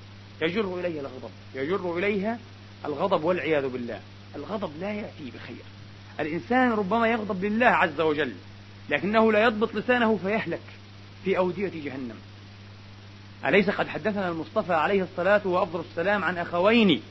[0.42, 2.38] يجر إليها الغضب يجر إليها
[2.84, 4.00] الغضب والعياذ بالله.
[4.36, 5.64] الغضب لا يأتي بخير.
[6.20, 8.32] الإنسان ربما يغضب لله عز وجل
[8.88, 10.60] لكنه لا يضبط لسانه فيهلك
[11.24, 12.16] في أودية جهنم.
[13.46, 17.02] أليس قد حدثنا المصطفى عليه الصلاة وأفضل السلام عن أخوين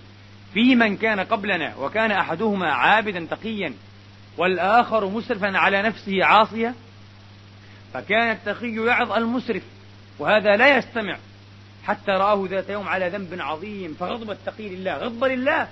[0.53, 3.73] في من كان قبلنا وكان أحدهما عابدا تقيا
[4.37, 6.73] والآخر مسرفا على نفسه عاصية
[7.93, 9.63] فكان التقي يعظ المسرف
[10.19, 11.17] وهذا لا يستمع.
[11.83, 14.97] حتى رآه ذات يوم على ذنب عظيم فغضب التقي لله.
[14.97, 15.67] غضب لله.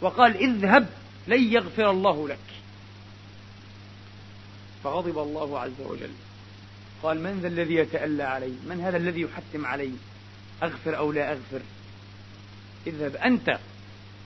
[0.00, 0.86] وقال اذهب
[1.26, 2.38] لن يغفر الله لك.
[4.84, 6.10] فغضب الله عز وجل.
[7.02, 9.90] قال من ذا الذي يتألى علي؟ من هذا الذي يحتم علي؟
[10.62, 11.60] أغفر أو لا أغفر؟
[12.86, 13.58] اذهب أنت.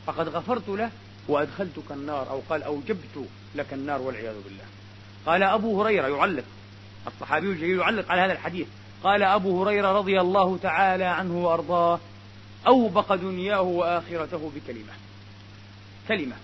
[0.06, 0.90] فقد غفرت له
[1.28, 2.30] وأدخلتك النار.
[2.30, 4.64] أو قال أوجبت لك النار والعياذ بالله.
[5.26, 6.44] قال أبو هريرة يعلق.
[7.06, 8.66] الصحابي الجليل يعلق على هذا الحديث.
[9.04, 12.00] قال أبو هريرة رضي الله تعالى عنه وأرضاه
[12.66, 14.92] أوبق دنياه وآخرته بكلمة.
[16.10, 16.36] كلمة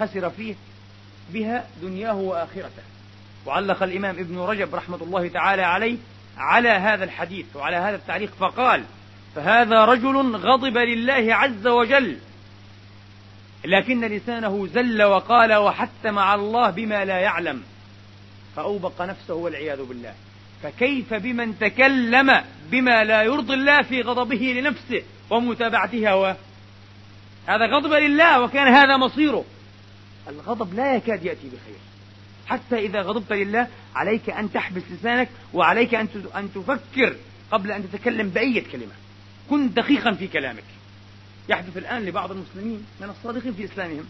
[0.00, 0.54] خسر فيه
[1.32, 2.82] بها دنياه وآخرته.
[3.46, 5.96] وعلق الإمام ابن رجب رحمة الله تعالى عليه
[6.38, 8.84] على هذا الحديث وعلى هذا التعليق فقال
[9.34, 12.16] فهذا رجل غضب لله عز وجل
[13.64, 17.62] لكن لسانه زل وقال وحتى مع الله بما لا يعلم.
[18.56, 20.14] فأوبق نفسه والعياذ بالله.
[20.62, 26.36] فكيف بمن تكلم بما لا يرضي الله في غضبه لنفسه ومتابعته هواه
[27.46, 29.44] هذا غضب لله وكان هذا مصيره.
[30.28, 31.78] الغضب لا يكاد يأتي بخير.
[32.46, 37.16] حتى إذا غضبت لله عليك أن تحبس لسانك وعليك أن أن تفكر
[37.50, 38.92] قبل أن تتكلم بأية كلمة.
[39.50, 40.64] كن دقيقا في كلامك.
[41.48, 44.04] يحدث الآن لبعض المسلمين من الصادقين في إسلامهم.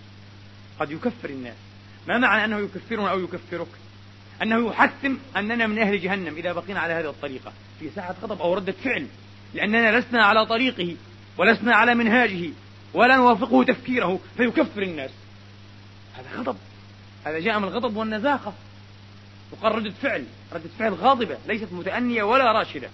[0.81, 1.57] قد يكفر الناس.
[2.09, 3.69] ما معنى أنه يكفرنا أو يكفرك؟
[4.43, 7.53] أنه يحتم أننا من أهل جهنم إذا بقينا على هذه الطريقة.
[7.81, 9.07] في ساعة غضب أو ردة فعل.
[9.55, 10.97] لأننا لسنا على طريقه
[11.39, 12.51] ولسنا على منهاجه.
[12.95, 15.11] ولا نوافقه تفكيره فيكفر الناس.
[16.15, 16.57] هذا غضب.
[17.25, 18.53] هذا جاء من الغضب والنزاقة.
[19.53, 20.25] وقال ردة فعل.
[20.53, 22.89] ردة فعل غاضبة ليست متأنية ولا راشدة.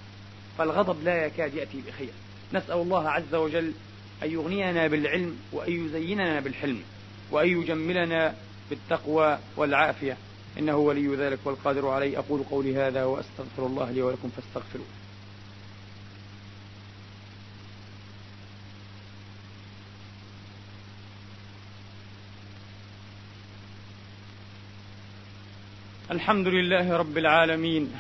[0.59, 2.11] فالغضب لا يكاد يأتي بخير.
[2.53, 3.73] نسأل الله عز وجل
[4.23, 6.83] أن يغنينا بالعلم وأن يزيننا بالحلم
[7.31, 8.35] وأن يجملنا
[8.71, 10.17] بالتقوى والعافية.
[10.59, 12.19] إنه ولي ذلك والقادر عليه.
[12.19, 14.87] أقول قولي هذا وأستغفر الله لي ولكم فاستغفروه.
[26.17, 27.93] الحمد لله رب العالمين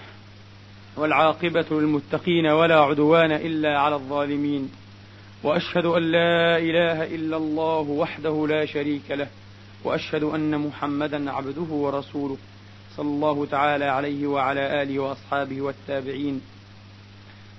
[0.96, 4.72] والعاقبة للمتقين ولا عدوان إلا على الظالمين
[5.42, 9.28] وأشهد أن لا إله إلا الله وحده لا شريك له
[9.84, 12.36] وأشهد أن محمدا عبده ورسوله
[12.96, 16.40] صلى الله تعالى عليه وعلى آله وأصحابه والتابعين.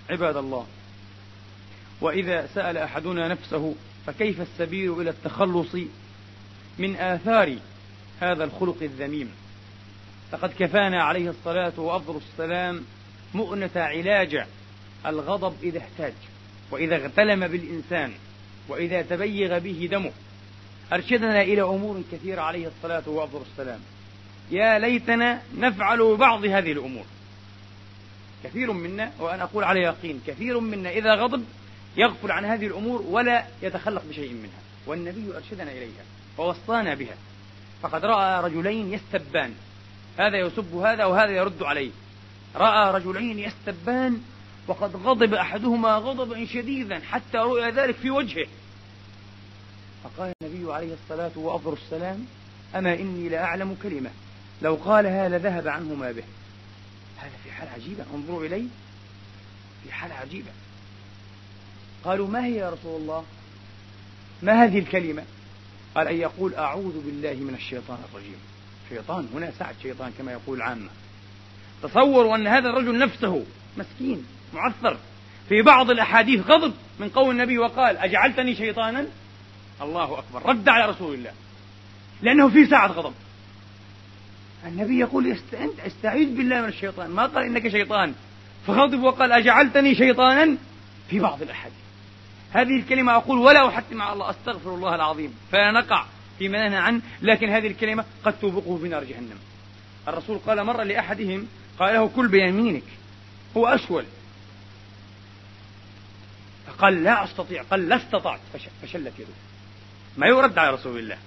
[0.09, 0.65] عباد الله
[2.01, 5.75] وإذا سأل أحدنا نفسه فكيف السبيل إلى التخلص
[6.77, 7.55] من آثار
[8.19, 9.31] هذا الخلق الذميم؟
[10.33, 12.83] لقد كفانا عليه الصلاة وأفضل السلام
[13.33, 14.45] مؤنة علاج
[15.05, 16.13] الغضب إذا احتاج
[16.71, 18.13] وإذا اغتلم بالإنسان
[18.67, 20.11] وإذا تبيغ به دمه.
[20.93, 23.79] أرشدنا إلى أمور كثيرة عليه الصلاة وأفضل السلام.
[24.51, 27.05] يا ليتنا نفعل بعض هذه الأمور.
[28.43, 31.45] كثير منا وأنا أقول على يقين كثير منا إذا غضب
[31.97, 34.59] يغفل عن هذه الأمور ولا يتخلق بشيء منها.
[34.87, 36.03] والنبي أرشدنا إليها
[36.37, 37.15] ووصانا بها.
[37.81, 39.53] فقد رأى رجلين يستبان.
[40.17, 41.91] هذا يسب هذا وهذا يرد عليه.
[42.55, 44.21] رأى رجلين يستبان
[44.67, 48.47] وقد غضب أحدهما غضبا شديدا حتى رؤي ذلك في وجهه.
[50.03, 52.25] فقال النبي عليه الصلاة وأفضل السلام
[52.75, 54.09] أما إني لأعلم كلمة.
[54.61, 56.23] لو قالها لذهب عنه ما به.
[57.17, 58.03] هذا في حال عجيبة.
[58.13, 58.67] انظروا إلي
[59.83, 60.51] في حال عجيبة.
[62.03, 63.23] قالوا ما هي يا رسول الله؟
[64.43, 65.23] ما هذه الكلمة؟
[65.95, 68.39] قال أن يقول أعوذ بالله من الشيطان الرجيم.
[68.89, 70.89] شيطان هنا سعد شيطان كما يقول العامة
[71.83, 73.45] تصوروا أن هذا الرجل نفسه
[73.77, 74.97] مسكين معثر
[75.49, 79.05] في بعض الأحاديث غضب من قول النبي وقال أجعلتني شيطانا؟
[79.81, 81.31] الله أكبر رد على رسول الله.
[82.21, 83.13] لأنه في ساعة غضب.
[84.65, 87.11] النبي يقول أنت استعيذ بالله من الشيطان.
[87.11, 88.13] ما قال إنك شيطان.
[88.67, 90.57] فغضب وقال أجعلتني شيطانا؟
[91.09, 91.77] في بعض الأحاديث.
[92.51, 95.33] هذه الكلمة أقول ولا أحتم مع الله أستغفر الله العظيم.
[95.51, 96.05] فلا نقع
[96.39, 99.37] فيما نهى عنه لكن هذه الكلمة قد توبقه في نار جهنم.
[100.07, 101.47] الرسول قال مرة لأحدهم
[101.79, 102.83] قال له كل بيمينك
[103.57, 104.05] هو أسول.
[106.67, 108.39] فقال لا أستطيع قال لا استطعت
[108.81, 109.33] فشلت يده.
[110.17, 111.17] ما يرد على رسول الله.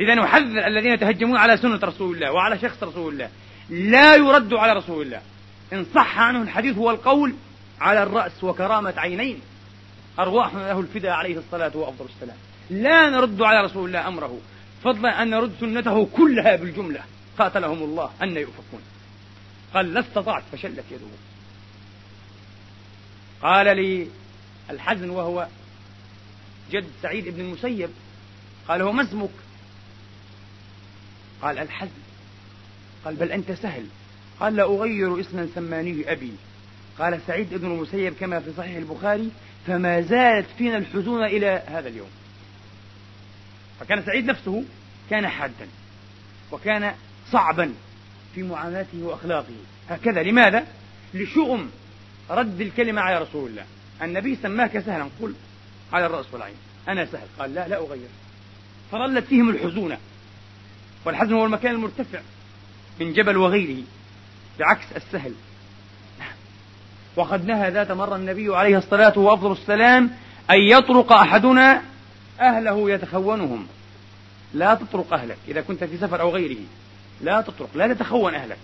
[0.00, 3.30] إذا نحذر الذين يتهجمون على سنة رسول الله وعلى شخص رسول الله.
[3.70, 5.20] لا يرد على رسول الله.
[5.72, 7.34] إن صح عنه الحديث هو القول
[7.80, 9.40] على الرأس وكرامة عينين.
[10.18, 12.36] أرواحنا له الفداء عليه الصلاة وأفضل السلام
[12.70, 14.40] لا نرد على رسول الله أمره
[14.84, 17.00] فضلا أن نرد سنته كلها بالجملة.
[17.38, 18.80] قاتلهم الله أن يؤفكون.
[19.74, 21.06] قال لا استطعت فشلت يده.
[23.42, 24.08] قال لي
[24.70, 25.46] الحزن وهو
[26.70, 27.90] جد سعيد بن المسيب.
[28.68, 29.30] قال هو ما اسمك؟
[31.42, 31.90] قال الحزن.
[33.04, 33.86] قال بل أنت سهل.
[34.40, 36.32] قال لا أغير اسما سمانيه أبي.
[36.98, 39.30] قال سعيد بن المسيب كما في صحيح البخاري
[39.66, 42.10] فما زالت فينا الحزون إلى هذا اليوم.
[43.80, 44.64] فكان سعيد نفسه
[45.10, 45.68] كان حادا
[46.52, 46.94] وكان
[47.32, 47.74] صعبا
[48.34, 49.54] في معاملته وأخلاقه.
[49.90, 50.22] هكذا.
[50.22, 50.66] لماذا؟
[51.14, 51.70] لشؤم
[52.30, 53.64] رد الكلمة على رسول الله.
[54.02, 55.08] النبي سماك سهلا.
[55.22, 55.34] قل
[55.92, 56.56] على الرأس والعين.
[56.88, 57.26] أنا سهل.
[57.38, 58.08] قال لا لا أغير.
[58.92, 59.98] فظلت فيهم الحزونة
[61.04, 62.20] والحزن هو المكان المرتفع
[63.00, 63.82] من جبل وغيره
[64.58, 65.32] بعكس السهل.
[67.16, 70.10] وقد نهى ذات مرة النبي عليه الصلاة وأفضل السلام
[70.50, 71.82] أن يطرق أحدنا
[72.40, 73.66] أهله يتخونهم.
[74.54, 76.58] لا تطرق أهلك إذا كنت في سفر أو غيره.
[77.20, 78.58] لا تطرق لا تتخون أهلك.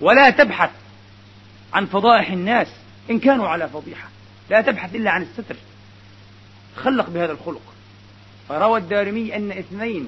[0.00, 0.70] ولا تبحث
[1.74, 2.68] عن فضائح الناس
[3.10, 4.08] إن كانوا على فضيحة.
[4.50, 5.56] لا تبحث إلا عن الستر.
[6.76, 7.62] خلق بهذا الخلق.
[8.48, 10.06] فروى الدارمي أن اثنين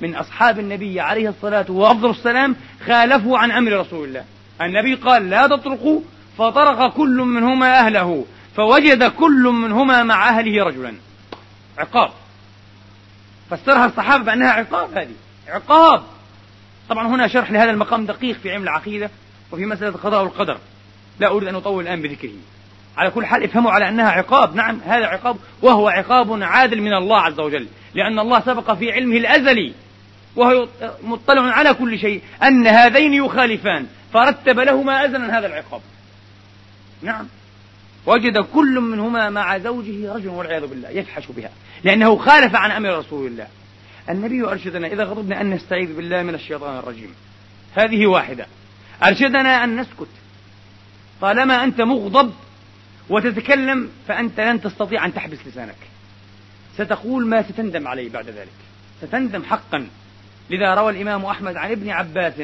[0.00, 2.56] من أصحاب النبي عليه الصلاة وأفضل السلام
[2.86, 4.24] خالفوا عن أمر رسول الله.
[4.60, 6.00] النبي قال لا تطرقوا.
[6.38, 10.94] فطرق كل منهما أهله فوجد كل منهما مع أهله رجلا.
[11.82, 12.10] عقاب.
[13.50, 15.14] فسرها الصحابة بأنها عقاب هذه.
[15.48, 16.02] عقاب.
[16.88, 19.10] طبعا هنا شرح لهذا المقام دقيق في علم العقيدة
[19.52, 20.58] وفي مسألة القضاء والقدر
[21.20, 22.30] لا أريد أن أطول الآن بذكره.
[22.96, 24.56] على كل حال افهموا على أنها عقاب.
[24.56, 27.66] نعم هذا عقاب وهو عقاب عادل من الله عز وجل.
[27.94, 29.74] لأن الله سبق في علمه الأزلي
[30.36, 30.68] وهو
[31.02, 33.86] مطلع على كل شيء أن هذين يخالفان.
[34.12, 35.80] فرتب لهما أزلا هذا العقاب.
[37.02, 37.26] نعم.
[38.06, 41.50] وجد كل منهما مع زوجه رجل والعياذ بالله يفحش بها
[41.84, 43.46] لأنه خالف عن أمر رسول الله.
[44.10, 47.14] النبي أرشدنا إذا غضبنا أن نستعيذ بالله من الشيطان الرجيم.
[47.74, 48.46] هذه واحدة.
[49.04, 50.08] أرشدنا أن نسكت.
[51.20, 52.32] طالما أنت مغضب
[53.08, 55.76] وتتكلم فأنت لن تستطيع أن تحبس لسانك.
[56.74, 58.52] ستقول ما ستندم عليه بعد ذلك.
[59.02, 59.86] ستندم حقا.
[60.50, 62.34] لذا روى الإمام أحمد عن ابن عباس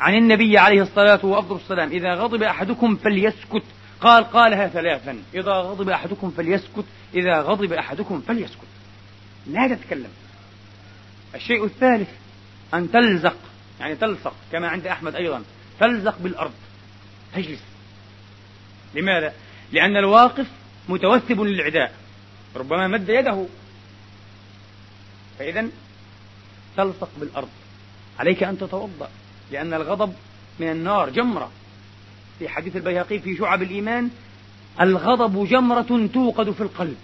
[0.00, 3.62] عن النبي عليه الصلاة وأفضل السلام إذا غضب أحدكم فليسكت.
[4.02, 5.22] قال قالها ثلاثا.
[5.34, 6.84] إذا غضب أحدكم فليسكت.
[7.14, 8.66] إذا غضب أحدكم فليسكت.
[9.46, 10.10] لا تتكلم.
[11.34, 12.08] الشيء الثالث
[12.74, 13.36] أن تلزق.
[13.80, 15.42] يعني تلصق كما عند أحمد أيضا.
[15.80, 16.52] تلزق بالأرض.
[17.34, 17.62] تجلس.
[18.94, 19.32] لماذا؟
[19.72, 20.46] لأن الواقف
[20.88, 21.94] متوثب للعداء.
[22.56, 23.46] ربما مد يده.
[25.38, 25.68] فإذا
[26.76, 27.48] تلصق بالأرض.
[28.18, 29.10] عليك أن تتوضأ.
[29.50, 30.14] لأن الغضب
[30.60, 31.50] من النار جمرة.
[32.42, 34.10] في حديث البيهقي في شعب الإيمان
[34.80, 36.96] الغضب جمرة توقد في القلب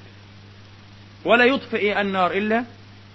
[1.24, 2.64] ولا يطفئ النار إلا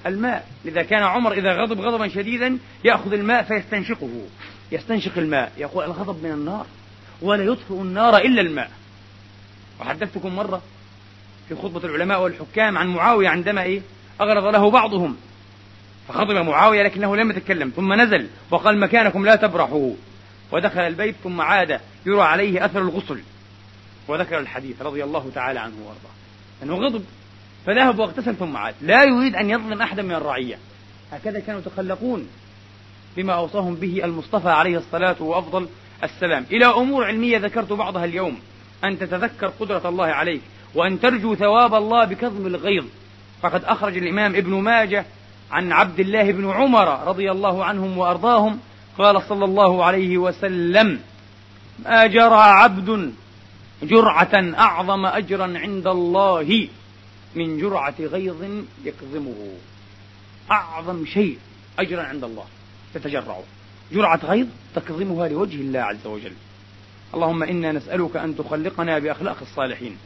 [0.06, 0.48] الماء.
[0.66, 4.10] لذا كان عمر إذا غضب غضبا شديدا يأخذ الماء فيستنشقه.
[4.72, 5.52] يستنشق الماء.
[5.58, 6.66] يقول الغضب من النار
[7.22, 8.72] ولا يطفئ النار إلا الماء.
[9.82, 10.62] وحدثتكم مرة
[11.50, 13.82] في خطبة العلماء والحكام عن معاوية عندما إيه؟
[14.22, 15.16] أغرض له بعضهم.
[16.08, 19.94] فغضب معاوية لكنه لم يتكلم ثم نزل وقال مكانكم لا تبرحوا.
[20.52, 23.22] ودخل البيت ثم عاد يرى عليه أثر الغسل
[24.08, 26.14] وذكر الحديث رضي الله تعالى عنه وأرضاه.
[26.64, 27.04] أنه غضب
[27.66, 28.76] فذهب واغتسل ثم عاد.
[28.82, 30.58] لا يريد أن يظلم أحدا من الرعية.
[31.12, 32.28] هكذا كانوا يتخلقون
[33.18, 35.68] بما أوصاهم به المصطفى عليه الصلاة وأفضل
[36.04, 36.46] السلام.
[36.52, 38.40] إلى أمور علمية ذكرت بعضها اليوم.
[38.84, 40.42] أن تتذكر قدرة الله عليك
[40.76, 42.86] وأن ترجو ثواب الله بكظم الغيظ.
[43.42, 45.06] فقد أخرج الإمام ابن ماجه
[45.52, 48.60] عن عبد الله بن عمر رضي الله عنهم وأرضاهم
[48.98, 51.00] قال صلى الله عليه وسلم
[51.80, 53.14] ما جرى عبد
[53.84, 56.68] جرعة أعظم أجرا عند الله
[57.36, 58.44] من جرعة غيظ
[58.86, 59.52] يكظمه.
[60.52, 61.38] أعظم شيء
[61.80, 62.44] أجرا عند الله
[62.94, 63.44] تتجرعه
[63.92, 66.32] جرعة غيظ تكظمها لوجه الله عز وجل.
[67.14, 69.98] اللهم إنا نسألك أن تخلقنا بأخلاق الصالحين.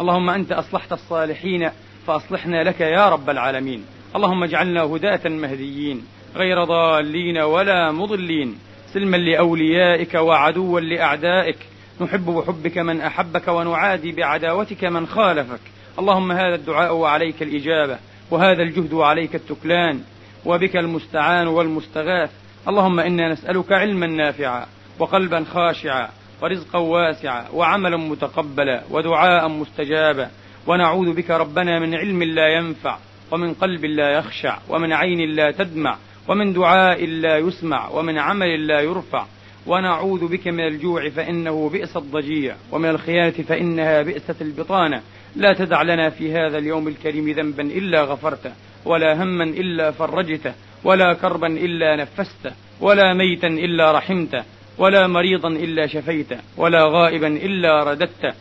[0.00, 1.70] اللهم أنت أصلحت الصالحين
[2.06, 3.84] فأصلحنا لك يا رب العالمين.
[4.16, 6.06] اللهم اجعلنا هداة مهديين.
[6.36, 8.58] غير ضالين ولا مضلين.
[8.94, 11.56] سلما لأوليائك وعدوا لأعدائك.
[12.00, 15.60] نحب بحبك من أحبك ونعادي بعداوتك من خالفك.
[15.98, 17.98] اللهم هذا الدعاء وعليك الإجابة
[18.30, 20.00] وهذا الجهد وعليك التكلان
[20.44, 22.30] وبك المستعان والمستغاث.
[22.68, 24.66] اللهم إنا نسألك علما نافعا
[24.98, 26.08] وقلبا خاشعا
[26.42, 30.30] ورزقا واسعا وعملا متقبلا ودعاء مستجابا.
[30.66, 32.98] ونعوذ بك ربنا من علم لا ينفع
[33.30, 35.96] ومن قلب لا يخشع ومن عين لا تدمع.
[36.28, 39.26] ومن دعاء لا يسمع ومن عمل لا يرفع
[39.66, 45.02] ونعوذ بك من الجوع فإنه بئس الضجيع ومن الخيانة فإنها بئست البطانة.
[45.36, 48.52] لا تدع لنا في هذا اليوم الكريم ذنبا إلا غفرته
[48.84, 50.54] ولا هما إلا فرجته
[50.84, 54.44] ولا كربا إلا نفسته ولا ميتا إلا رحمته
[54.78, 58.32] ولا مريضا إلا شفيته ولا غائبا إلا رددته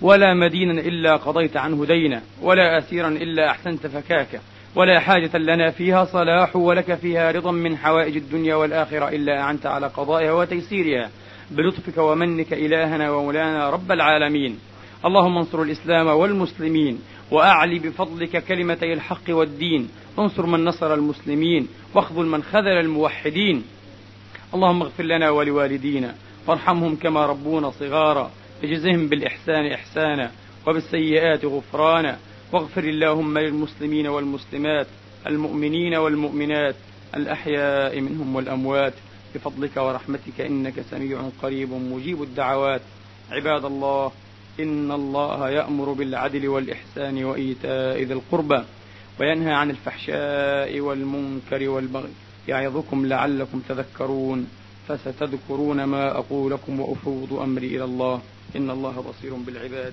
[0.00, 4.40] ولا مدينا إلا قضيت عنه دينا ولا أسيرا إلا أحسنت فكاكه.
[4.76, 9.86] ولا حاجة لنا فيها صلاح ولك فيها رضا من حوائج الدنيا والآخرة إلا أعنت على
[9.86, 11.10] قضائها وتيسيرها.
[11.50, 14.58] بلطفك ومنك إلهنا ومولانا رب العالمين.
[15.04, 16.98] اللهم انصر الإسلام والمسلمين
[17.30, 19.88] وأعلي بفضلك كلمتي الحق والدين.
[20.18, 23.62] انصر من نصر المسلمين واخذل من خذل الموحدين.
[24.54, 26.14] اللهم اغفر لنا ولوالدينا
[26.46, 28.30] وارحمهم كما ربونا صغارا.
[28.64, 30.30] اجزهم بالإحسان إحسانا
[30.66, 32.18] وبالسيئات غفرانا.
[32.54, 34.86] واغفر اللهم للمسلمين والمسلمات
[35.26, 36.74] المؤمنين والمؤمنات
[37.14, 38.92] الأحياء منهم والأموات.
[39.34, 42.80] بفضلك ورحمتك إنك سميع قريب مجيب الدعوات.
[43.30, 44.12] عباد الله
[44.60, 48.64] إن الله يأمر بالعدل والإحسان وإيتاء ذي القربى
[49.20, 52.12] وينهى عن الفحشاء والمنكر والبغي.
[52.48, 54.48] يعظكم لعلكم تذكرون
[54.88, 58.20] فستذكرون ما أقول لكم وأفوض أمري إلى الله.
[58.56, 59.92] إن الله بصير بالعباد.